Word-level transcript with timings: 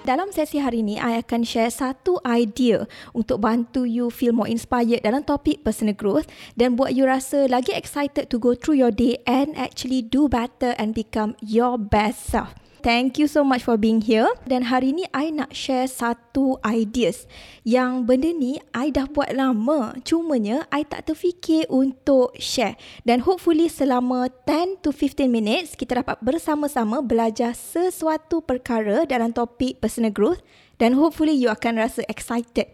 Dalam 0.00 0.32
sesi 0.32 0.56
hari 0.56 0.80
ini, 0.80 0.96
I 0.96 1.20
akan 1.20 1.44
share 1.44 1.68
satu 1.68 2.24
idea 2.24 2.88
untuk 3.12 3.44
bantu 3.44 3.84
you 3.84 4.08
feel 4.08 4.32
more 4.32 4.48
inspired 4.48 5.04
dalam 5.04 5.20
topik 5.20 5.60
personal 5.60 5.92
growth 5.92 6.24
dan 6.56 6.72
buat 6.72 6.96
you 6.96 7.04
rasa 7.04 7.44
lagi 7.52 7.76
excited 7.76 8.32
to 8.32 8.40
go 8.40 8.56
through 8.56 8.80
your 8.80 8.88
day 8.88 9.20
and 9.28 9.52
actually 9.60 10.00
do 10.00 10.24
better 10.24 10.72
and 10.80 10.96
become 10.96 11.36
your 11.44 11.76
best 11.76 12.32
self. 12.32 12.59
Thank 12.80 13.20
you 13.20 13.28
so 13.28 13.44
much 13.44 13.60
for 13.60 13.76
being 13.76 14.00
here. 14.00 14.32
Dan 14.48 14.72
hari 14.72 14.96
ni 14.96 15.04
I 15.12 15.28
nak 15.28 15.52
share 15.52 15.84
satu 15.84 16.56
ideas 16.64 17.28
yang 17.60 18.08
benda 18.08 18.32
ni 18.32 18.56
I 18.72 18.88
dah 18.88 19.04
buat 19.04 19.36
lama. 19.36 20.00
Cumanya 20.00 20.64
I 20.72 20.88
tak 20.88 21.12
terfikir 21.12 21.68
untuk 21.68 22.32
share. 22.40 22.80
Dan 23.04 23.28
hopefully 23.28 23.68
selama 23.68 24.32
10 24.48 24.80
to 24.80 24.96
15 24.96 25.28
minutes 25.28 25.76
kita 25.76 26.00
dapat 26.00 26.24
bersama-sama 26.24 27.04
belajar 27.04 27.52
sesuatu 27.52 28.40
perkara 28.40 29.04
dalam 29.04 29.36
topik 29.36 29.76
personal 29.84 30.08
growth 30.08 30.40
dan 30.80 30.96
hopefully 30.96 31.36
you 31.36 31.52
akan 31.52 31.76
rasa 31.76 32.00
excited 32.08 32.64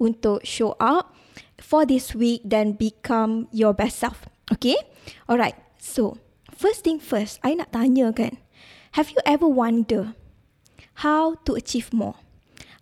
untuk 0.00 0.40
show 0.48 0.72
up 0.80 1.12
for 1.60 1.84
this 1.84 2.16
week 2.16 2.40
dan 2.40 2.72
become 2.72 3.52
your 3.52 3.76
best 3.76 4.00
self. 4.00 4.24
Okay? 4.48 4.80
Alright. 5.28 5.60
So, 5.76 6.16
first 6.56 6.88
thing 6.88 6.96
first, 6.96 7.36
I 7.44 7.52
nak 7.52 7.76
tanya 7.76 8.08
kan. 8.16 8.45
Have 8.96 9.12
you 9.12 9.20
ever 9.28 9.44
wondered 9.44 10.16
how 11.04 11.36
to 11.44 11.52
achieve 11.52 11.92
more? 11.92 12.16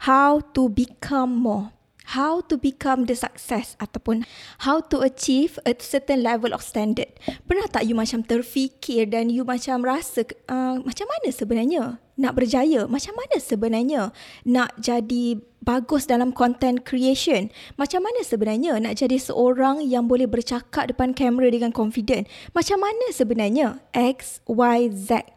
How 0.06 0.46
to 0.54 0.70
become 0.70 1.34
more? 1.34 1.74
How 2.14 2.38
to 2.46 2.54
become 2.54 3.10
the 3.10 3.18
success 3.18 3.74
ataupun 3.82 4.22
how 4.62 4.78
to 4.94 5.02
achieve 5.02 5.58
a 5.66 5.74
certain 5.82 6.22
level 6.22 6.54
of 6.54 6.62
standard. 6.62 7.10
Pernah 7.50 7.66
tak 7.66 7.90
you 7.90 7.98
macam 7.98 8.22
terfikir 8.22 9.10
dan 9.10 9.26
you 9.26 9.42
macam 9.42 9.82
rasa 9.82 10.22
uh, 10.46 10.78
macam 10.86 11.10
mana 11.10 11.34
sebenarnya 11.34 11.98
nak 12.14 12.38
berjaya? 12.38 12.86
Macam 12.86 13.18
mana 13.18 13.36
sebenarnya 13.42 14.14
nak 14.46 14.70
jadi 14.78 15.42
bagus 15.66 16.06
dalam 16.06 16.30
content 16.30 16.86
creation? 16.86 17.50
Macam 17.74 18.06
mana 18.06 18.22
sebenarnya 18.22 18.78
nak 18.78 19.02
jadi 19.02 19.18
seorang 19.18 19.82
yang 19.82 20.06
boleh 20.06 20.30
bercakap 20.30 20.94
depan 20.94 21.10
kamera 21.10 21.50
dengan 21.50 21.74
confident? 21.74 22.30
Macam 22.54 22.78
mana 22.78 23.10
sebenarnya 23.10 23.82
X, 23.90 24.38
Y, 24.46 24.94
Z? 24.94 25.33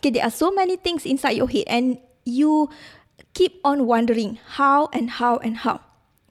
Okay, 0.00 0.16
there 0.16 0.24
are 0.24 0.32
so 0.32 0.48
many 0.48 0.80
things 0.80 1.04
inside 1.04 1.36
your 1.36 1.52
head 1.52 1.68
and 1.68 2.00
you 2.24 2.72
keep 3.36 3.60
on 3.68 3.84
wondering 3.84 4.40
how 4.56 4.88
and 4.96 5.20
how 5.20 5.36
and 5.44 5.60
how. 5.60 5.84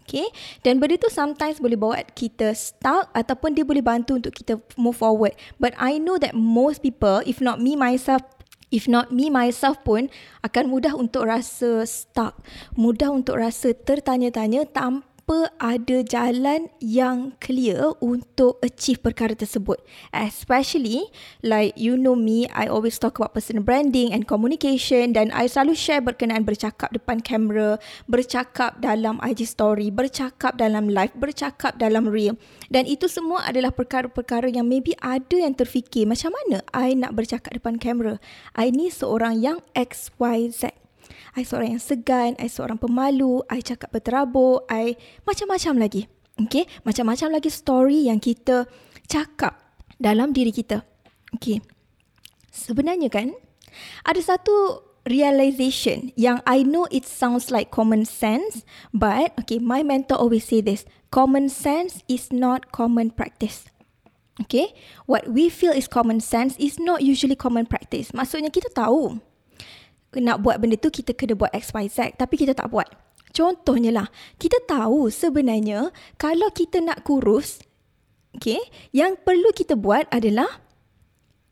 Okay, 0.09 0.25
dan 0.65 0.81
benda 0.81 0.97
tu 0.97 1.05
sometimes 1.13 1.61
boleh 1.61 1.77
buat 1.77 2.17
kita 2.17 2.57
stuck 2.57 3.13
ataupun 3.13 3.53
dia 3.53 3.61
boleh 3.61 3.85
bantu 3.85 4.17
untuk 4.17 4.33
kita 4.33 4.57
move 4.73 4.97
forward. 4.97 5.37
But 5.61 5.77
I 5.77 6.01
know 6.01 6.17
that 6.17 6.33
most 6.33 6.81
people, 6.81 7.21
if 7.29 7.37
not 7.37 7.61
me 7.61 7.77
myself, 7.77 8.25
if 8.73 8.89
not 8.89 9.13
me 9.13 9.29
myself 9.29 9.77
pun 9.85 10.09
akan 10.41 10.73
mudah 10.73 10.97
untuk 10.97 11.29
rasa 11.29 11.85
stuck, 11.85 12.41
mudah 12.73 13.13
untuk 13.13 13.37
rasa 13.37 13.77
tertanya-tanya 13.77 14.65
tanpa 14.73 15.05
tanpa 15.29 15.53
ada 15.61 16.01
jalan 16.09 16.73
yang 16.81 17.37
clear 17.37 17.93
untuk 18.01 18.57
achieve 18.65 18.97
perkara 18.97 19.37
tersebut. 19.37 19.77
Especially 20.09 21.05
like 21.45 21.77
you 21.77 21.93
know 22.01 22.17
me, 22.17 22.49
I 22.49 22.65
always 22.65 22.97
talk 22.97 23.21
about 23.21 23.37
personal 23.37 23.61
branding 23.61 24.09
and 24.09 24.25
communication 24.25 25.13
dan 25.13 25.29
I 25.29 25.45
selalu 25.45 25.77
share 25.77 26.01
berkenaan 26.01 26.49
bercakap 26.49 26.89
depan 26.97 27.21
kamera, 27.21 27.77
bercakap 28.09 28.81
dalam 28.81 29.21
IG 29.21 29.45
story, 29.45 29.93
bercakap 29.93 30.57
dalam 30.57 30.89
live, 30.89 31.13
bercakap 31.13 31.77
dalam 31.77 32.09
reel. 32.09 32.33
Dan 32.73 32.89
itu 32.89 33.05
semua 33.05 33.45
adalah 33.45 33.69
perkara-perkara 33.69 34.49
yang 34.49 34.65
maybe 34.65 34.97
ada 34.97 35.37
yang 35.37 35.53
terfikir 35.53 36.09
macam 36.09 36.33
mana 36.33 36.65
I 36.73 36.97
nak 36.97 37.13
bercakap 37.13 37.53
depan 37.53 37.77
kamera. 37.77 38.17
I 38.57 38.73
ni 38.73 38.89
seorang 38.89 39.37
yang 39.37 39.61
XYZ. 39.77 40.88
I 41.37 41.45
seorang 41.45 41.77
yang 41.77 41.83
segan, 41.83 42.33
I 42.39 42.47
seorang 42.49 42.81
pemalu, 42.81 43.43
I 43.47 43.61
cakap 43.63 43.93
berterabur, 43.93 44.65
I 44.67 44.97
macam-macam 45.23 45.73
lagi. 45.79 46.01
Okay, 46.39 46.63
macam-macam 46.87 47.35
lagi 47.35 47.51
story 47.51 48.07
yang 48.07 48.23
kita 48.23 48.63
cakap 49.11 49.59
dalam 49.99 50.31
diri 50.31 50.55
kita. 50.55 50.87
Okay, 51.35 51.59
sebenarnya 52.49 53.11
kan, 53.11 53.35
ada 54.07 54.21
satu 54.23 54.87
realization 55.03 56.15
yang 56.15 56.39
I 56.47 56.63
know 56.63 56.87
it 56.93 57.03
sounds 57.03 57.51
like 57.51 57.75
common 57.75 58.07
sense, 58.07 58.63
but 58.95 59.35
okay, 59.35 59.59
my 59.59 59.83
mentor 59.83 60.15
always 60.15 60.47
say 60.47 60.63
this, 60.63 60.87
common 61.11 61.51
sense 61.51 62.05
is 62.07 62.31
not 62.31 62.71
common 62.71 63.11
practice. 63.11 63.67
Okay, 64.39 64.71
what 65.03 65.27
we 65.27 65.51
feel 65.51 65.75
is 65.75 65.91
common 65.91 66.23
sense 66.23 66.55
is 66.55 66.79
not 66.79 67.03
usually 67.03 67.35
common 67.35 67.67
practice. 67.67 68.15
Maksudnya 68.15 68.47
kita 68.47 68.71
tahu 68.71 69.19
nak 70.17 70.41
buat 70.41 70.57
benda 70.57 70.73
tu 70.81 70.89
kita 70.89 71.13
kena 71.13 71.37
buat 71.37 71.53
XYZ 71.53 72.17
tapi 72.17 72.35
kita 72.41 72.57
tak 72.57 72.73
buat. 72.73 72.89
Contohnya 73.29 73.93
lah, 73.93 74.07
kita 74.41 74.57
tahu 74.65 75.13
sebenarnya 75.13 75.93
kalau 76.17 76.49
kita 76.49 76.81
nak 76.81 77.05
kurus, 77.05 77.61
okay, 78.33 78.57
yang 78.89 79.13
perlu 79.21 79.53
kita 79.53 79.77
buat 79.77 80.09
adalah 80.09 80.49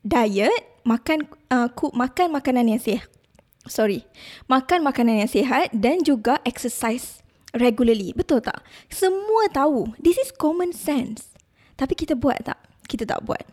diet, 0.02 0.82
makan 0.82 1.30
uh, 1.54 1.70
makan 1.94 2.34
makanan 2.34 2.74
yang 2.74 2.82
sihat. 2.82 3.06
Sorry, 3.68 4.02
makan 4.50 4.82
makanan 4.82 5.22
yang 5.22 5.30
sihat 5.30 5.70
dan 5.70 6.02
juga 6.02 6.42
exercise 6.42 7.22
regularly. 7.54 8.16
Betul 8.16 8.40
tak? 8.40 8.64
Semua 8.88 9.46
tahu. 9.52 9.92
This 10.00 10.18
is 10.18 10.32
common 10.34 10.72
sense. 10.72 11.36
Tapi 11.78 11.94
kita 11.94 12.18
buat 12.18 12.42
tak? 12.42 12.58
Kita 12.88 13.04
tak 13.04 13.22
buat. 13.28 13.44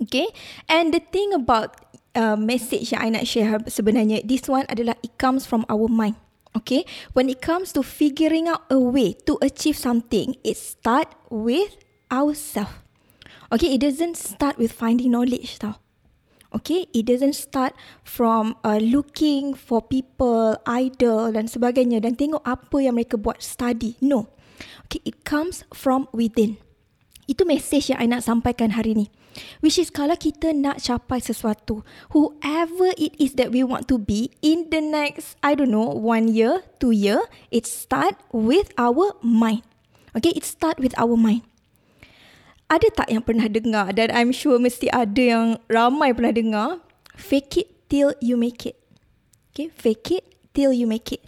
Okay? 0.00 0.30
And 0.70 0.94
the 0.94 1.02
thing 1.02 1.34
about 1.34 1.76
uh, 2.14 2.38
message 2.38 2.92
yang 2.94 3.00
I 3.02 3.08
nak 3.14 3.26
share 3.26 3.60
sebenarnya 3.66 4.26
this 4.26 4.46
one 4.50 4.66
adalah 4.66 4.96
it 5.02 5.14
comes 5.20 5.46
from 5.46 5.66
our 5.70 5.86
mind. 5.86 6.16
Okay, 6.50 6.82
when 7.14 7.30
it 7.30 7.38
comes 7.38 7.70
to 7.78 7.82
figuring 7.86 8.50
out 8.50 8.66
a 8.74 8.78
way 8.78 9.14
to 9.30 9.38
achieve 9.38 9.78
something, 9.78 10.34
it 10.42 10.58
start 10.58 11.06
with 11.30 11.78
ourselves. 12.10 12.74
Okay, 13.54 13.78
it 13.78 13.82
doesn't 13.86 14.18
start 14.18 14.58
with 14.58 14.74
finding 14.74 15.14
knowledge 15.14 15.62
tau. 15.62 15.78
Okay, 16.50 16.90
it 16.90 17.06
doesn't 17.06 17.38
start 17.38 17.78
from 18.02 18.58
uh, 18.66 18.82
looking 18.82 19.54
for 19.54 19.78
people, 19.78 20.58
idol 20.66 21.30
dan 21.30 21.46
sebagainya 21.46 22.02
dan 22.02 22.18
tengok 22.18 22.42
apa 22.42 22.82
yang 22.82 22.98
mereka 22.98 23.14
buat 23.14 23.38
study. 23.38 23.94
No. 24.02 24.26
Okay, 24.90 24.98
it 25.06 25.22
comes 25.22 25.62
from 25.70 26.10
within. 26.10 26.58
Itu 27.30 27.46
message 27.46 27.94
yang 27.94 28.02
I 28.02 28.10
nak 28.10 28.26
sampaikan 28.26 28.74
hari 28.74 28.98
ni. 28.98 29.06
Which 29.62 29.78
is 29.78 29.92
kalau 29.94 30.18
kita 30.18 30.50
nak 30.56 30.82
capai 30.82 31.22
sesuatu, 31.22 31.86
whoever 32.10 32.90
it 32.98 33.14
is 33.20 33.38
that 33.38 33.54
we 33.54 33.62
want 33.62 33.86
to 33.86 33.96
be 34.00 34.34
in 34.42 34.72
the 34.74 34.82
next, 34.82 35.38
I 35.44 35.54
don't 35.54 35.70
know, 35.70 35.86
one 35.86 36.32
year, 36.32 36.66
two 36.82 36.90
year, 36.90 37.22
it 37.54 37.68
start 37.68 38.18
with 38.34 38.74
our 38.74 39.14
mind. 39.22 39.62
Okay, 40.16 40.34
it 40.34 40.42
start 40.42 40.82
with 40.82 40.96
our 40.98 41.14
mind. 41.14 41.46
Ada 42.70 42.90
tak 42.94 43.08
yang 43.10 43.22
pernah 43.22 43.46
dengar 43.50 43.90
dan 43.94 44.14
I'm 44.14 44.30
sure 44.30 44.58
mesti 44.58 44.90
ada 44.90 45.22
yang 45.22 45.46
ramai 45.66 46.14
pernah 46.14 46.34
dengar, 46.34 46.68
fake 47.18 47.66
it 47.66 47.68
till 47.90 48.14
you 48.22 48.38
make 48.38 48.62
it. 48.66 48.78
Okay, 49.50 49.70
fake 49.74 50.22
it 50.22 50.24
till 50.54 50.70
you 50.70 50.86
make 50.86 51.10
it. 51.10 51.22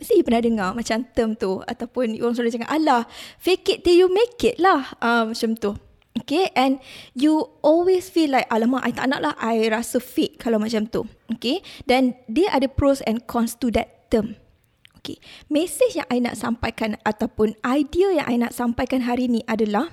Mesti 0.00 0.24
pernah 0.24 0.40
dengar 0.40 0.70
macam 0.72 1.04
term 1.12 1.36
tu 1.36 1.60
ataupun 1.60 2.16
orang 2.24 2.32
selalu 2.32 2.56
cakap, 2.56 2.72
alah, 2.72 3.04
fake 3.36 3.68
it 3.68 3.78
till 3.84 3.96
you 3.96 4.08
make 4.08 4.40
it 4.40 4.56
lah. 4.56 4.96
Um, 5.04 5.36
macam 5.36 5.52
tu. 5.60 5.76
Okay, 6.30 6.46
and 6.54 6.78
you 7.10 7.42
always 7.58 8.06
feel 8.06 8.30
like, 8.30 8.46
alamak, 8.54 8.86
I 8.86 8.94
tak 8.94 9.10
nak 9.10 9.18
lah, 9.18 9.34
I 9.34 9.66
rasa 9.66 9.98
fake 9.98 10.38
kalau 10.38 10.62
macam 10.62 10.86
tu. 10.86 11.02
Okay, 11.26 11.58
dan 11.90 12.14
dia 12.30 12.54
ada 12.54 12.70
pros 12.70 13.02
and 13.02 13.26
cons 13.26 13.58
to 13.58 13.66
that 13.74 14.06
term. 14.14 14.38
Okay, 15.02 15.18
message 15.50 15.98
yang 15.98 16.06
I 16.06 16.22
nak 16.22 16.38
sampaikan 16.38 16.94
ataupun 17.02 17.58
idea 17.66 18.14
yang 18.14 18.26
I 18.30 18.38
nak 18.46 18.54
sampaikan 18.54 19.10
hari 19.10 19.26
ni 19.26 19.42
adalah, 19.50 19.90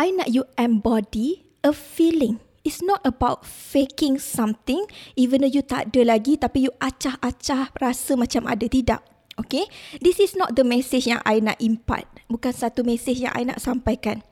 I 0.00 0.16
nak 0.16 0.32
you 0.32 0.48
embody 0.56 1.44
a 1.60 1.76
feeling. 1.76 2.40
It's 2.64 2.80
not 2.80 3.04
about 3.04 3.44
faking 3.44 4.16
something, 4.16 4.88
even 5.12 5.44
though 5.44 5.52
you 5.52 5.60
tak 5.60 5.92
ada 5.92 6.08
lagi, 6.08 6.40
tapi 6.40 6.68
you 6.68 6.72
acah-acah 6.80 7.76
rasa 7.76 8.16
macam 8.16 8.48
ada. 8.48 8.64
Tidak. 8.64 9.04
Okay, 9.44 9.68
this 10.00 10.16
is 10.16 10.32
not 10.32 10.56
the 10.56 10.64
message 10.64 11.04
yang 11.04 11.20
I 11.28 11.44
nak 11.44 11.60
impart. 11.60 12.08
Bukan 12.32 12.50
satu 12.50 12.80
message 12.80 13.20
yang 13.20 13.36
I 13.36 13.44
nak 13.44 13.60
sampaikan. 13.60 14.24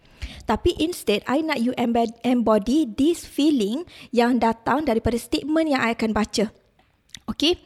Tapi 0.47 0.79
instead, 0.79 1.27
I 1.27 1.43
nak 1.43 1.59
you 1.59 1.75
embody 2.23 2.87
this 2.87 3.27
feeling 3.27 3.83
yang 4.15 4.39
datang 4.39 4.87
daripada 4.87 5.19
statement 5.19 5.75
yang 5.75 5.83
I 5.83 5.99
akan 5.99 6.15
baca. 6.15 6.55
Okay? 7.27 7.59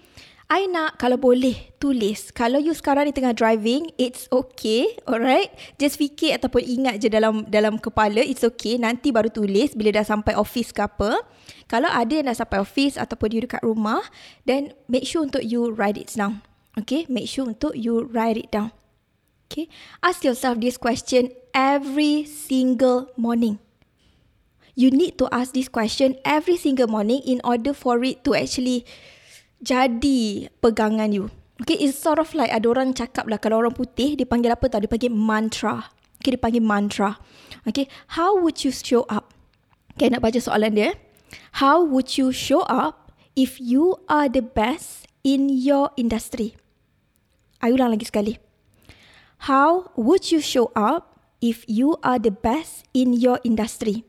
I 0.50 0.67
nak 0.67 0.99
kalau 0.99 1.15
boleh 1.15 1.71
tulis. 1.79 2.35
Kalau 2.35 2.59
you 2.59 2.75
sekarang 2.75 3.06
ni 3.06 3.15
tengah 3.15 3.31
driving, 3.31 3.87
it's 3.94 4.27
okay, 4.35 4.99
alright? 5.06 5.47
Just 5.79 5.94
fikir 5.94 6.35
ataupun 6.35 6.67
ingat 6.67 6.99
je 6.99 7.06
dalam 7.06 7.47
dalam 7.47 7.79
kepala, 7.79 8.19
it's 8.19 8.43
okay. 8.43 8.75
Nanti 8.75 9.15
baru 9.15 9.31
tulis 9.31 9.79
bila 9.79 9.94
dah 9.94 10.03
sampai 10.03 10.35
office 10.35 10.75
ke 10.75 10.82
apa. 10.82 11.23
Kalau 11.71 11.87
ada 11.87 12.11
yang 12.11 12.27
dah 12.27 12.35
sampai 12.35 12.59
office 12.67 12.99
ataupun 12.99 13.31
you 13.31 13.41
dekat 13.47 13.62
rumah, 13.62 14.03
then 14.43 14.75
make 14.91 15.06
sure 15.06 15.23
untuk 15.23 15.47
you 15.47 15.71
write 15.71 15.94
it 15.94 16.11
down. 16.11 16.43
Okay, 16.75 17.06
make 17.06 17.31
sure 17.31 17.47
untuk 17.47 17.79
you 17.79 18.11
write 18.11 18.35
it 18.35 18.50
down. 18.50 18.75
Okay, 19.47 19.71
ask 20.03 20.27
yourself 20.27 20.59
this 20.59 20.75
question 20.75 21.31
every 21.52 22.25
single 22.25 23.11
morning. 23.17 23.58
You 24.79 24.88
need 24.88 25.19
to 25.20 25.29
ask 25.29 25.52
this 25.52 25.69
question 25.69 26.17
every 26.25 26.56
single 26.56 26.88
morning 26.88 27.20
in 27.26 27.43
order 27.44 27.75
for 27.75 28.00
it 28.06 28.25
to 28.25 28.32
actually 28.32 28.88
jadi 29.61 30.49
pegangan 30.64 31.12
you. 31.12 31.29
Okay, 31.61 31.76
it's 31.76 32.00
sort 32.00 32.17
of 32.17 32.32
like 32.32 32.49
ada 32.49 32.64
orang 32.73 32.97
cakap 32.97 33.29
lah 33.29 33.37
kalau 33.37 33.61
orang 33.61 33.76
putih 33.76 34.17
dia 34.17 34.25
panggil 34.25 34.56
apa 34.56 34.73
tau? 34.73 34.81
Dia 34.81 34.88
panggil 34.88 35.12
mantra. 35.12 35.93
Okay, 36.17 36.32
dia 36.32 36.41
panggil 36.41 36.64
mantra. 36.64 37.20
Okay, 37.69 37.85
how 38.17 38.32
would 38.32 38.64
you 38.64 38.73
show 38.73 39.05
up? 39.12 39.37
Okay, 39.93 40.08
nak 40.08 40.25
baca 40.25 40.41
soalan 40.41 40.73
dia. 40.73 40.96
How 41.61 41.85
would 41.85 42.17
you 42.17 42.32
show 42.32 42.64
up 42.64 43.12
if 43.37 43.61
you 43.61 44.00
are 44.08 44.32
the 44.32 44.41
best 44.41 45.05
in 45.20 45.53
your 45.53 45.93
industry? 46.00 46.56
I 47.61 47.76
ulang 47.76 47.93
lagi 47.93 48.08
sekali. 48.08 48.41
How 49.44 49.93
would 50.00 50.32
you 50.32 50.41
show 50.41 50.73
up 50.73 51.09
if 51.40 51.64
you 51.69 51.96
are 52.04 52.20
the 52.20 52.32
best 52.32 52.84
in 52.94 53.16
your 53.16 53.40
industry? 53.42 54.04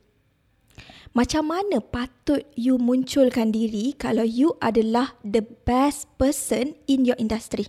macam 1.11 1.51
mana 1.51 1.83
patut 1.83 2.47
you 2.55 2.79
munculkan 2.79 3.51
diri 3.51 3.91
kalau 3.99 4.23
you 4.23 4.55
adalah 4.63 5.15
the 5.27 5.43
best 5.43 6.07
person 6.15 6.79
in 6.87 7.03
your 7.03 7.19
industry? 7.19 7.67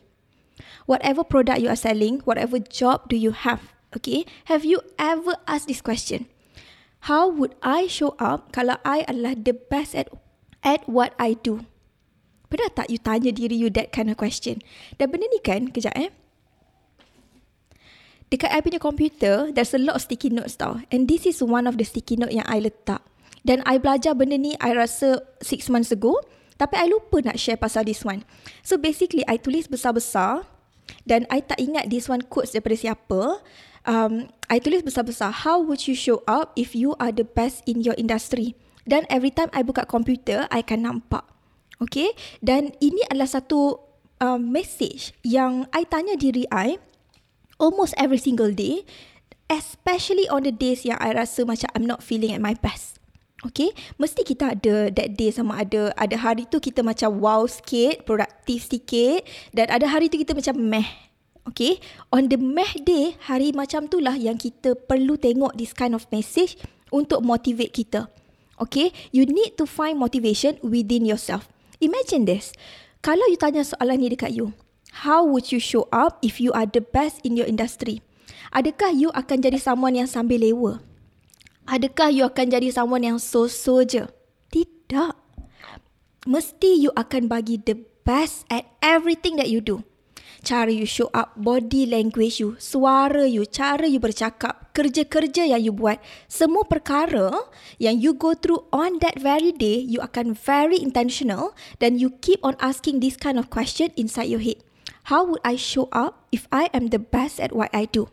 Whatever 0.87 1.26
product 1.26 1.59
you 1.59 1.70
are 1.70 1.79
selling, 1.79 2.23
whatever 2.23 2.62
job 2.62 3.06
do 3.11 3.19
you 3.19 3.35
have, 3.35 3.75
okay? 3.94 4.26
Have 4.47 4.62
you 4.62 4.82
ever 4.99 5.38
asked 5.47 5.67
this 5.67 5.82
question? 5.82 6.31
How 7.11 7.26
would 7.26 7.58
I 7.67 7.91
show 7.91 8.15
up 8.23 8.55
kalau 8.55 8.79
I 8.87 9.03
adalah 9.11 9.35
the 9.35 9.58
best 9.58 9.99
at 9.99 10.06
at 10.62 10.87
what 10.87 11.19
I 11.19 11.35
do? 11.35 11.67
Pernah 12.47 12.70
tak 12.70 12.94
you 12.94 13.03
tanya 13.03 13.35
diri 13.35 13.58
you 13.58 13.75
that 13.75 13.91
kind 13.91 14.06
of 14.06 14.20
question? 14.20 14.62
Dan 15.03 15.11
benda 15.11 15.26
ni 15.26 15.43
kan, 15.43 15.75
kejap 15.75 15.99
eh. 15.99 16.15
Dekat 18.32 18.49
I 18.49 18.64
punya 18.64 18.81
komputer, 18.81 19.52
there's 19.52 19.76
a 19.76 19.82
lot 19.84 20.00
of 20.00 20.08
sticky 20.08 20.32
notes 20.32 20.56
tau. 20.56 20.81
And 20.88 21.05
this 21.05 21.29
is 21.29 21.44
one 21.44 21.69
of 21.69 21.76
the 21.76 21.84
sticky 21.84 22.17
note 22.17 22.32
yang 22.32 22.49
I 22.49 22.64
letak. 22.64 23.05
Dan 23.44 23.61
I 23.69 23.76
belajar 23.76 24.17
benda 24.17 24.40
ni 24.40 24.56
I 24.56 24.73
rasa 24.73 25.20
6 25.44 25.69
months 25.69 25.93
ago. 25.93 26.17
Tapi 26.56 26.81
I 26.81 26.88
lupa 26.88 27.20
nak 27.20 27.37
share 27.37 27.61
pasal 27.61 27.84
this 27.84 28.00
one. 28.00 28.25
So 28.64 28.81
basically 28.81 29.20
I 29.29 29.37
tulis 29.37 29.69
besar-besar. 29.69 30.49
Dan 31.05 31.29
I 31.29 31.44
tak 31.44 31.61
ingat 31.61 31.93
this 31.93 32.08
one 32.08 32.25
quotes 32.25 32.56
daripada 32.56 32.81
siapa. 32.81 33.44
Um, 33.84 34.32
I 34.49 34.64
tulis 34.64 34.81
besar-besar. 34.81 35.44
How 35.44 35.61
would 35.61 35.84
you 35.84 35.93
show 35.93 36.25
up 36.25 36.56
if 36.56 36.73
you 36.73 36.96
are 36.96 37.12
the 37.12 37.29
best 37.29 37.61
in 37.69 37.84
your 37.84 37.99
industry? 38.00 38.56
Dan 38.88 39.05
every 39.12 39.29
time 39.29 39.52
I 39.52 39.61
buka 39.61 39.84
komputer, 39.84 40.49
I 40.49 40.64
akan 40.64 40.88
nampak. 40.88 41.29
Okay? 41.84 42.17
Dan 42.40 42.73
ini 42.81 43.05
adalah 43.12 43.29
satu 43.29 43.76
um, 44.25 44.40
message 44.40 45.12
yang 45.20 45.69
I 45.76 45.84
tanya 45.84 46.17
diri 46.17 46.49
I 46.49 46.81
almost 47.62 47.94
every 47.94 48.19
single 48.19 48.50
day. 48.50 48.82
Especially 49.47 50.26
on 50.26 50.43
the 50.43 50.50
days 50.50 50.82
yang 50.82 50.99
I 50.99 51.14
rasa 51.14 51.47
macam 51.47 51.70
I'm 51.79 51.87
not 51.87 52.03
feeling 52.03 52.35
at 52.35 52.43
my 52.43 52.59
best. 52.59 52.99
Okay, 53.43 53.75
mesti 53.99 54.23
kita 54.23 54.55
ada 54.55 54.87
that 54.94 55.19
day 55.19 55.35
sama 55.35 55.67
ada 55.67 55.91
ada 55.99 56.14
hari 56.14 56.47
tu 56.47 56.62
kita 56.62 56.79
macam 56.87 57.19
wow 57.19 57.43
sikit, 57.43 58.06
produktif 58.06 58.70
sikit 58.70 59.26
dan 59.50 59.67
ada 59.67 59.91
hari 59.91 60.06
tu 60.06 60.14
kita 60.14 60.31
macam 60.31 60.62
meh. 60.62 60.87
Okay, 61.43 61.82
on 62.14 62.31
the 62.31 62.38
meh 62.38 62.70
day, 62.87 63.19
hari 63.26 63.50
macam 63.50 63.91
tu 63.91 63.99
lah 63.99 64.15
yang 64.15 64.38
kita 64.38 64.79
perlu 64.79 65.19
tengok 65.19 65.58
this 65.58 65.75
kind 65.75 65.91
of 65.91 66.06
message 66.15 66.55
untuk 66.94 67.19
motivate 67.26 67.75
kita. 67.75 68.06
Okay, 68.62 68.94
you 69.11 69.26
need 69.26 69.58
to 69.58 69.67
find 69.67 69.99
motivation 69.99 70.55
within 70.62 71.03
yourself. 71.03 71.50
Imagine 71.82 72.31
this, 72.31 72.55
kalau 73.03 73.26
you 73.26 73.35
tanya 73.35 73.67
soalan 73.67 73.99
ni 73.99 74.15
dekat 74.15 74.31
you, 74.31 74.55
how 75.00 75.25
would 75.25 75.49
you 75.49 75.59
show 75.59 75.89
up 75.89 76.21
if 76.21 76.37
you 76.37 76.53
are 76.53 76.69
the 76.69 76.85
best 76.85 77.25
in 77.25 77.37
your 77.37 77.49
industry? 77.49 78.05
Adakah 78.53 78.93
you 78.93 79.09
akan 79.17 79.41
jadi 79.41 79.56
someone 79.56 79.97
yang 79.97 80.05
sambil 80.05 80.44
lewa? 80.44 80.85
Adakah 81.65 82.12
you 82.12 82.29
akan 82.29 82.53
jadi 82.53 82.69
someone 82.69 83.00
yang 83.00 83.17
so-so 83.17 83.81
je? 83.81 84.05
Tidak. 84.53 85.17
Mesti 86.29 86.71
you 86.77 86.93
akan 86.93 87.33
bagi 87.33 87.56
the 87.56 87.81
best 88.05 88.44
at 88.53 88.69
everything 88.85 89.41
that 89.41 89.49
you 89.49 89.65
do. 89.65 89.81
Cara 90.43 90.75
you 90.75 90.83
show 90.83 91.06
up, 91.15 91.39
body 91.39 91.87
language 91.87 92.43
you, 92.43 92.59
suara 92.59 93.31
you, 93.31 93.47
cara 93.47 93.87
you 93.87 94.03
bercakap, 94.03 94.75
kerja-kerja 94.75 95.47
yang 95.47 95.62
you 95.62 95.71
buat, 95.71 96.03
semua 96.27 96.67
perkara 96.67 97.31
yang 97.79 97.94
you 98.03 98.11
go 98.11 98.35
through 98.35 98.67
on 98.75 98.99
that 98.99 99.15
very 99.23 99.55
day, 99.55 99.79
you 99.79 100.03
akan 100.03 100.35
very 100.35 100.83
intentional 100.83 101.55
dan 101.79 101.94
you 101.94 102.11
keep 102.19 102.43
on 102.43 102.59
asking 102.59 102.99
this 102.99 103.15
kind 103.15 103.39
of 103.39 103.55
question 103.55 103.94
inside 103.94 104.27
your 104.27 104.43
head. 104.43 104.59
How 105.11 105.27
would 105.27 105.43
I 105.43 105.59
show 105.59 105.91
up 105.91 106.31
if 106.31 106.47
I 106.55 106.71
am 106.71 106.95
the 106.95 107.03
best 107.03 107.43
at 107.43 107.51
what 107.51 107.71
I 107.75 107.91
do? 107.91 108.11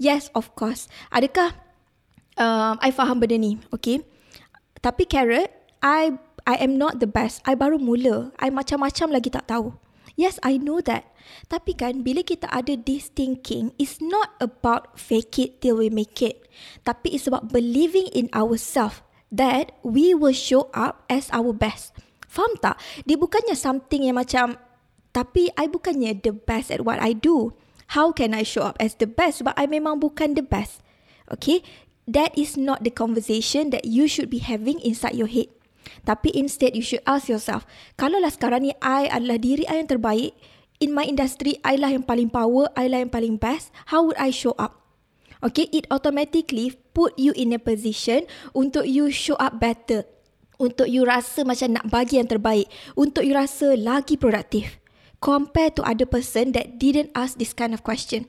Yes, 0.00 0.32
of 0.32 0.56
course. 0.56 0.88
Adakah 1.12 1.52
um, 2.40 2.80
I 2.80 2.88
faham 2.88 3.20
benda 3.20 3.36
ni, 3.36 3.60
okay? 3.68 4.00
Tapi 4.80 5.04
carrot, 5.04 5.52
I 5.84 6.16
I 6.48 6.56
am 6.64 6.80
not 6.80 7.04
the 7.04 7.08
best. 7.08 7.44
I 7.44 7.52
baru 7.52 7.76
mula. 7.76 8.32
I 8.40 8.48
macam-macam 8.48 9.12
lagi 9.12 9.28
tak 9.28 9.52
tahu. 9.52 9.76
Yes, 10.16 10.40
I 10.40 10.56
know 10.56 10.80
that. 10.84 11.08
Tapi 11.48 11.76
kan, 11.76 12.02
bila 12.02 12.24
kita 12.24 12.48
ada 12.50 12.74
this 12.76 13.12
thinking, 13.12 13.72
it's 13.76 14.00
not 14.00 14.34
about 14.40 14.96
fake 14.98 15.36
it 15.38 15.50
till 15.60 15.80
we 15.80 15.88
make 15.88 16.18
it. 16.20 16.48
Tapi 16.84 17.12
it's 17.14 17.28
about 17.28 17.52
believing 17.52 18.08
in 18.12 18.32
ourselves 18.32 19.04
that 19.30 19.76
we 19.86 20.12
will 20.16 20.34
show 20.34 20.68
up 20.74 21.06
as 21.08 21.30
our 21.30 21.54
best. 21.54 21.94
Faham 22.26 22.56
tak? 22.58 22.76
Dia 23.06 23.16
bukannya 23.16 23.54
something 23.54 24.06
yang 24.10 24.18
macam, 24.18 24.58
tapi 25.10 25.50
I 25.58 25.66
bukannya 25.66 26.22
the 26.22 26.34
best 26.34 26.70
at 26.70 26.86
what 26.86 27.02
I 27.02 27.14
do. 27.14 27.54
How 27.98 28.14
can 28.14 28.32
I 28.32 28.46
show 28.46 28.62
up 28.62 28.78
as 28.78 28.94
the 28.98 29.10
best? 29.10 29.42
Sebab 29.42 29.58
I 29.58 29.66
memang 29.66 29.98
bukan 29.98 30.38
the 30.38 30.46
best. 30.46 30.78
Okay? 31.26 31.66
that 32.10 32.34
is 32.34 32.58
not 32.58 32.82
the 32.82 32.90
conversation 32.90 33.70
that 33.70 33.86
you 33.86 34.10
should 34.10 34.26
be 34.26 34.42
having 34.42 34.82
inside 34.82 35.14
your 35.14 35.30
head. 35.30 35.46
Tapi 36.02 36.34
instead 36.34 36.74
you 36.74 36.82
should 36.82 37.02
ask 37.06 37.30
yourself, 37.30 37.62
kalau 37.94 38.18
lah 38.18 38.34
sekarang 38.34 38.66
ni 38.66 38.72
I 38.82 39.06
adalah 39.06 39.38
diri 39.38 39.62
I 39.70 39.78
yang 39.78 39.90
terbaik, 39.90 40.34
in 40.82 40.90
my 40.90 41.06
industry 41.06 41.62
I 41.62 41.78
lah 41.78 41.94
yang 41.94 42.02
paling 42.02 42.34
power, 42.34 42.66
I 42.74 42.90
lah 42.90 43.06
yang 43.06 43.14
paling 43.14 43.38
best, 43.38 43.70
how 43.94 44.02
would 44.02 44.18
I 44.18 44.34
show 44.34 44.58
up? 44.58 44.82
Okay, 45.40 45.72
it 45.72 45.88
automatically 45.88 46.76
put 46.92 47.16
you 47.16 47.32
in 47.32 47.56
a 47.56 47.60
position 47.60 48.28
untuk 48.52 48.84
you 48.84 49.08
show 49.08 49.40
up 49.40 49.56
better. 49.56 50.04
Untuk 50.60 50.92
you 50.92 51.08
rasa 51.08 51.48
macam 51.48 51.72
nak 51.72 51.88
bagi 51.88 52.20
yang 52.20 52.28
terbaik. 52.28 52.68
Untuk 52.92 53.24
you 53.24 53.32
rasa 53.32 53.72
lagi 53.72 54.20
produktif. 54.20 54.76
Compare 55.20 55.76
to 55.76 55.84
other 55.84 56.08
person 56.08 56.56
that 56.56 56.80
didn't 56.80 57.12
ask 57.12 57.36
this 57.36 57.52
kind 57.52 57.76
of 57.76 57.84
question. 57.84 58.24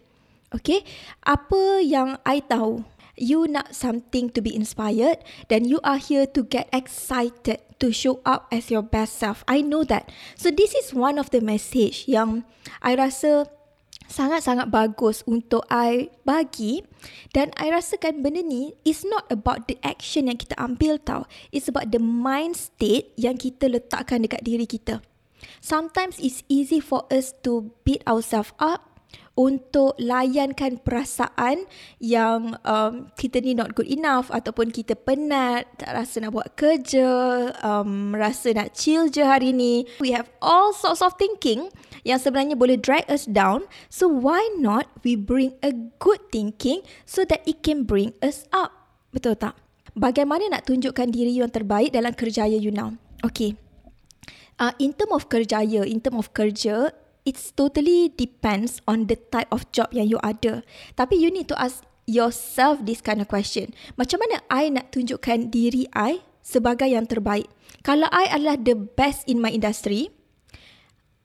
Okay, 0.52 0.84
apa 1.24 1.80
yang 1.80 2.20
I 2.28 2.44
tahu 2.44 2.84
you 3.16 3.48
nak 3.48 3.72
something 3.72 4.34
to 4.36 4.44
be 4.44 4.52
inspired, 4.52 5.24
then 5.48 5.64
you 5.64 5.80
are 5.84 6.02
here 6.02 6.28
to 6.28 6.44
get 6.44 6.68
excited 6.76 7.64
to 7.80 7.88
show 7.94 8.20
up 8.28 8.52
as 8.52 8.68
your 8.68 8.84
best 8.84 9.16
self. 9.16 9.44
I 9.48 9.62
know 9.62 9.84
that. 9.88 10.12
So 10.36 10.52
this 10.52 10.74
is 10.76 10.92
one 10.92 11.22
of 11.22 11.32
the 11.32 11.40
message 11.40 12.10
yang 12.10 12.44
I 12.84 12.98
rasa 12.98 13.48
sangat-sangat 14.12 14.68
bagus 14.68 15.24
untuk 15.24 15.64
I 15.72 16.12
bagi 16.28 16.84
dan 17.32 17.56
I 17.56 17.72
rasakan 17.72 18.20
benda 18.20 18.44
ni 18.44 18.76
is 18.84 19.08
not 19.08 19.32
about 19.32 19.72
the 19.72 19.80
action 19.80 20.28
yang 20.28 20.36
kita 20.36 20.60
ambil 20.60 21.00
tau. 21.00 21.24
It's 21.56 21.72
about 21.72 21.96
the 21.96 22.02
mind 22.04 22.60
state 22.60 23.16
yang 23.16 23.40
kita 23.40 23.72
letakkan 23.72 24.28
dekat 24.28 24.44
diri 24.44 24.68
kita. 24.68 25.00
Sometimes 25.60 26.18
it's 26.20 26.44
easy 26.50 26.80
for 26.80 27.06
us 27.10 27.34
to 27.46 27.72
beat 27.86 28.06
ourselves 28.06 28.54
up 28.62 28.92
untuk 29.40 29.96
layankan 29.96 30.84
perasaan 30.84 31.64
yang 32.04 32.60
um, 32.68 33.10
kita 33.16 33.40
ni 33.40 33.56
not 33.56 33.72
good 33.74 33.88
enough 33.88 34.28
ataupun 34.28 34.70
kita 34.70 34.94
penat, 34.94 35.66
tak 35.80 35.96
rasa 35.96 36.22
nak 36.22 36.36
buat 36.36 36.52
kerja, 36.60 37.10
um, 37.64 38.12
rasa 38.12 38.52
nak 38.52 38.76
chill 38.76 39.08
je 39.08 39.24
hari 39.24 39.56
ni. 39.56 39.88
We 40.04 40.12
have 40.12 40.28
all 40.44 40.76
sorts 40.76 41.00
of 41.00 41.16
thinking 41.16 41.72
yang 42.04 42.20
sebenarnya 42.20 42.60
boleh 42.60 42.76
drag 42.76 43.08
us 43.08 43.24
down. 43.24 43.66
So 43.88 44.12
why 44.12 44.44
not 44.60 44.92
we 45.02 45.16
bring 45.16 45.56
a 45.64 45.72
good 45.98 46.22
thinking 46.30 46.84
so 47.08 47.24
that 47.26 47.42
it 47.48 47.64
can 47.64 47.88
bring 47.88 48.12
us 48.20 48.46
up? 48.52 48.76
Betul 49.16 49.40
tak? 49.40 49.56
Bagaimana 49.96 50.48
nak 50.48 50.68
tunjukkan 50.68 51.12
diri 51.12 51.40
yang 51.40 51.52
terbaik 51.52 51.92
dalam 51.92 52.16
kerjaya 52.16 52.56
you 52.56 52.72
now? 52.72 52.96
Okay. 53.24 53.71
Uh, 54.62 54.78
in 54.78 54.94
term 54.94 55.10
of 55.10 55.26
kerjaya, 55.26 55.82
in 55.82 55.98
term 55.98 56.22
of 56.22 56.38
kerja, 56.38 56.94
it's 57.26 57.50
totally 57.50 58.14
depends 58.14 58.78
on 58.86 59.10
the 59.10 59.18
type 59.34 59.50
of 59.50 59.66
job 59.74 59.90
yang 59.90 60.06
you 60.06 60.22
ada. 60.22 60.62
Tapi 60.94 61.18
you 61.18 61.34
need 61.34 61.50
to 61.50 61.58
ask 61.58 61.82
yourself 62.06 62.78
this 62.86 63.02
kind 63.02 63.18
of 63.18 63.26
question. 63.26 63.74
Macam 63.98 64.22
mana 64.22 64.38
I 64.54 64.70
nak 64.70 64.94
tunjukkan 64.94 65.50
diri 65.50 65.90
I 65.98 66.22
sebagai 66.46 66.86
yang 66.94 67.10
terbaik? 67.10 67.50
Kalau 67.82 68.06
I 68.14 68.30
adalah 68.30 68.62
the 68.62 68.78
best 68.78 69.26
in 69.26 69.42
my 69.42 69.50
industry, 69.50 70.14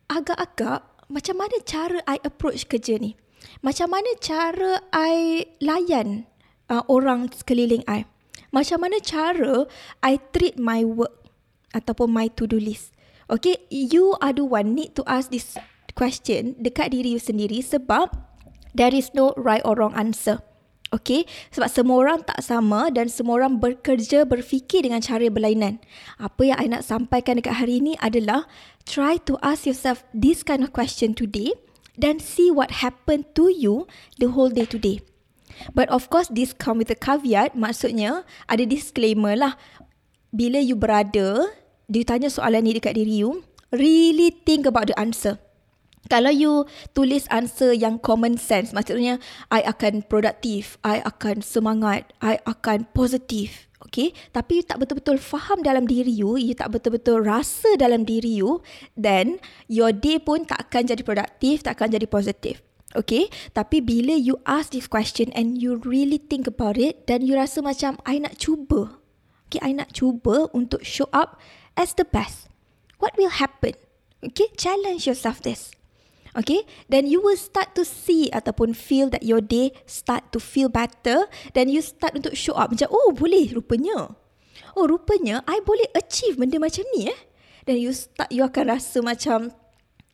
agak-agak 0.08 0.88
macam 1.12 1.36
mana 1.36 1.60
cara 1.60 2.00
I 2.08 2.16
approach 2.24 2.64
kerja 2.72 2.96
ni? 2.96 3.20
Macam 3.60 3.92
mana 3.92 4.16
cara 4.16 4.80
I 4.96 5.44
layan 5.60 6.24
uh, 6.72 6.88
orang 6.88 7.28
sekeliling 7.36 7.84
I? 7.84 8.08
Macam 8.48 8.80
mana 8.80 8.96
cara 9.04 9.68
I 10.00 10.16
treat 10.32 10.56
my 10.56 10.88
work 10.88 11.28
ataupun 11.76 12.08
my 12.08 12.32
to-do 12.32 12.56
list? 12.56 12.95
Okay, 13.26 13.66
you 13.74 14.14
are 14.22 14.30
the 14.30 14.46
one 14.46 14.78
need 14.78 14.94
to 14.94 15.02
ask 15.02 15.34
this 15.34 15.58
question 15.98 16.54
dekat 16.62 16.94
diri 16.94 17.18
you 17.18 17.22
sendiri 17.22 17.58
sebab 17.58 18.14
there 18.70 18.94
is 18.94 19.10
no 19.18 19.34
right 19.34 19.64
or 19.66 19.74
wrong 19.74 19.98
answer. 19.98 20.38
Okay, 20.94 21.26
sebab 21.50 21.66
semua 21.66 21.96
orang 22.06 22.22
tak 22.22 22.38
sama 22.46 22.86
dan 22.94 23.10
semua 23.10 23.42
orang 23.42 23.58
bekerja 23.58 24.22
berfikir 24.22 24.86
dengan 24.86 25.02
cara 25.02 25.26
berlainan. 25.26 25.82
Apa 26.22 26.54
yang 26.54 26.58
I 26.62 26.70
nak 26.70 26.86
sampaikan 26.86 27.42
dekat 27.42 27.58
hari 27.58 27.82
ini 27.82 27.98
adalah 27.98 28.46
try 28.86 29.18
to 29.26 29.34
ask 29.42 29.66
yourself 29.66 30.06
this 30.14 30.46
kind 30.46 30.62
of 30.62 30.70
question 30.70 31.10
today 31.10 31.50
dan 31.98 32.22
see 32.22 32.54
what 32.54 32.86
happened 32.86 33.26
to 33.34 33.50
you 33.50 33.90
the 34.22 34.30
whole 34.30 34.54
day 34.54 34.70
today. 34.70 35.02
But 35.74 35.90
of 35.90 36.06
course 36.06 36.30
this 36.30 36.54
come 36.54 36.78
with 36.78 36.94
a 36.94 36.98
caveat, 36.98 37.58
maksudnya 37.58 38.22
ada 38.46 38.62
disclaimer 38.62 39.34
lah. 39.34 39.58
Bila 40.30 40.62
you 40.62 40.78
berada, 40.78 41.50
dia 41.86 42.02
tanya 42.02 42.30
soalan 42.30 42.66
ni 42.66 42.74
dekat 42.74 42.98
diri 42.98 43.22
you, 43.22 43.46
really 43.74 44.34
think 44.44 44.66
about 44.66 44.90
the 44.90 44.96
answer. 44.98 45.38
Kalau 46.06 46.30
you 46.30 46.62
tulis 46.94 47.26
answer 47.34 47.74
yang 47.74 47.98
common 47.98 48.38
sense, 48.38 48.70
maksudnya 48.70 49.18
I 49.50 49.66
akan 49.66 50.06
produktif, 50.06 50.78
I 50.86 51.02
akan 51.02 51.42
semangat, 51.42 52.14
I 52.22 52.38
akan 52.46 52.86
positif. 52.94 53.66
Okay, 53.86 54.16
tapi 54.34 54.62
you 54.62 54.64
tak 54.66 54.82
betul-betul 54.82 55.20
faham 55.20 55.62
dalam 55.62 55.86
diri 55.86 56.10
you, 56.10 56.34
you 56.34 56.56
tak 56.58 56.74
betul-betul 56.74 57.22
rasa 57.22 57.76
dalam 57.78 58.02
diri 58.02 58.40
you, 58.40 58.64
then 58.98 59.38
your 59.70 59.94
day 59.94 60.18
pun 60.18 60.42
tak 60.48 60.66
akan 60.66 60.90
jadi 60.90 61.02
produktif, 61.06 61.62
tak 61.62 61.78
akan 61.78 61.94
jadi 61.94 62.06
positif. 62.08 62.64
Okay, 62.96 63.28
tapi 63.52 63.84
bila 63.84 64.16
you 64.16 64.40
ask 64.48 64.72
this 64.72 64.88
question 64.88 65.28
and 65.36 65.60
you 65.60 65.76
really 65.84 66.18
think 66.18 66.48
about 66.48 66.80
it, 66.80 67.04
dan 67.04 67.22
you 67.22 67.36
rasa 67.36 67.60
macam 67.60 68.00
I 68.08 68.18
nak 68.18 68.40
cuba. 68.40 68.96
Okay, 69.46 69.62
I 69.62 69.76
nak 69.76 69.94
cuba 69.94 70.50
untuk 70.50 70.82
show 70.82 71.06
up 71.14 71.38
as 71.76 71.94
the 71.94 72.08
best. 72.08 72.48
What 72.98 73.14
will 73.20 73.30
happen? 73.36 73.76
Okay, 74.24 74.48
challenge 74.56 75.06
yourself 75.06 75.44
this. 75.44 75.70
Okay, 76.36 76.68
then 76.92 77.08
you 77.08 77.24
will 77.24 77.36
start 77.36 77.72
to 77.76 77.84
see 77.84 78.28
ataupun 78.28 78.76
feel 78.76 79.08
that 79.08 79.24
your 79.24 79.40
day 79.40 79.72
start 79.88 80.28
to 80.32 80.40
feel 80.40 80.68
better. 80.68 81.28
Then 81.56 81.72
you 81.72 81.80
start 81.80 82.12
untuk 82.12 82.36
show 82.36 82.52
up 82.56 82.72
macam, 82.72 82.92
oh 82.92 83.16
boleh 83.16 83.56
rupanya. 83.56 84.12
Oh 84.76 84.84
rupanya 84.84 85.40
I 85.48 85.64
boleh 85.64 85.88
achieve 85.96 86.36
benda 86.36 86.60
macam 86.60 86.84
ni 86.92 87.08
eh. 87.08 87.18
Then 87.64 87.80
you 87.80 87.96
start, 87.96 88.28
you 88.28 88.44
akan 88.44 88.68
rasa 88.68 89.00
macam 89.00 89.48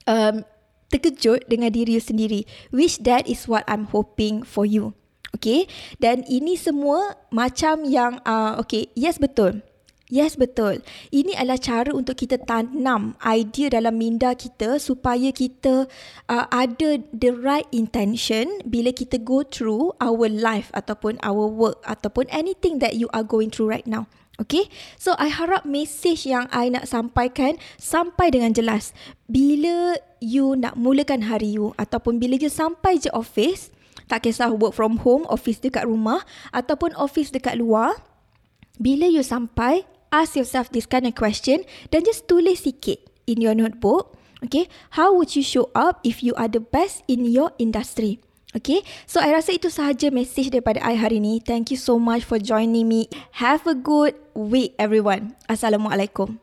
um, 0.06 0.46
terkejut 0.94 1.50
dengan 1.50 1.74
diri 1.74 1.98
you 1.98 2.02
sendiri. 2.02 2.46
Which 2.70 3.02
that 3.02 3.26
is 3.26 3.50
what 3.50 3.66
I'm 3.66 3.90
hoping 3.90 4.46
for 4.46 4.62
you. 4.62 4.94
Okay, 5.32 5.66
dan 5.96 6.22
ini 6.28 6.60
semua 6.60 7.18
macam 7.32 7.88
yang, 7.88 8.20
uh, 8.22 8.60
okay, 8.62 8.92
yes 8.94 9.16
betul. 9.16 9.64
Yes, 10.12 10.36
betul. 10.36 10.84
Ini 11.08 11.40
adalah 11.40 11.56
cara 11.56 11.88
untuk 11.88 12.20
kita 12.20 12.36
tanam 12.44 13.16
idea 13.24 13.72
dalam 13.72 13.96
minda 13.96 14.36
kita 14.36 14.76
supaya 14.76 15.32
kita 15.32 15.88
uh, 16.28 16.46
ada 16.52 17.00
the 17.16 17.32
right 17.32 17.64
intention 17.72 18.60
bila 18.68 18.92
kita 18.92 19.16
go 19.16 19.40
through 19.40 19.96
our 20.04 20.28
life 20.28 20.68
ataupun 20.76 21.16
our 21.24 21.48
work 21.48 21.80
ataupun 21.88 22.28
anything 22.28 22.76
that 22.76 22.92
you 22.92 23.08
are 23.16 23.24
going 23.24 23.48
through 23.48 23.72
right 23.72 23.88
now. 23.88 24.04
Okay, 24.36 24.68
so 25.00 25.16
I 25.16 25.32
harap 25.32 25.64
message 25.64 26.28
yang 26.28 26.44
I 26.52 26.68
nak 26.68 26.92
sampaikan 26.92 27.56
sampai 27.80 28.36
dengan 28.36 28.52
jelas. 28.52 28.92
Bila 29.32 29.96
you 30.20 30.60
nak 30.60 30.76
mulakan 30.76 31.24
hari 31.24 31.56
you 31.56 31.72
ataupun 31.80 32.20
bila 32.20 32.36
you 32.36 32.52
sampai 32.52 33.00
je 33.00 33.08
office, 33.16 33.72
tak 34.12 34.28
kisah 34.28 34.52
work 34.52 34.76
from 34.76 35.00
home, 35.00 35.24
office 35.32 35.56
dekat 35.56 35.88
rumah 35.88 36.20
ataupun 36.52 36.92
office 37.00 37.32
dekat 37.32 37.56
luar, 37.56 37.96
bila 38.80 39.04
you 39.04 39.22
sampai, 39.22 39.84
ask 40.12 40.38
yourself 40.38 40.70
this 40.70 40.86
kind 40.86 41.08
of 41.08 41.16
question 41.16 41.66
dan 41.90 42.06
just 42.06 42.30
tulis 42.30 42.62
sikit 42.68 43.00
in 43.26 43.40
your 43.40 43.56
notebook. 43.56 44.14
Okay, 44.42 44.66
how 44.98 45.14
would 45.14 45.34
you 45.34 45.42
show 45.42 45.70
up 45.72 46.02
if 46.02 46.22
you 46.22 46.34
are 46.34 46.50
the 46.50 46.62
best 46.62 47.02
in 47.06 47.26
your 47.26 47.50
industry? 47.58 48.18
Okay, 48.52 48.84
so 49.08 49.16
I 49.16 49.32
rasa 49.32 49.56
itu 49.56 49.72
sahaja 49.72 50.12
message 50.12 50.52
daripada 50.52 50.76
I 50.84 51.00
hari 51.00 51.24
ini. 51.24 51.40
Thank 51.40 51.72
you 51.72 51.80
so 51.80 51.96
much 51.96 52.28
for 52.28 52.36
joining 52.36 52.84
me. 52.84 53.08
Have 53.40 53.64
a 53.64 53.72
good 53.72 54.12
week 54.36 54.76
everyone. 54.76 55.32
Assalamualaikum. 55.48 56.36